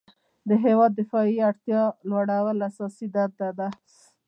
د 0.49 0.51
هیواد 0.65 0.91
دفاعي 0.99 1.33
وړتیا 1.43 1.81
لوړول 2.09 2.57
اساسي 2.69 3.07
دنده 3.15 3.49
ده. 3.59 3.67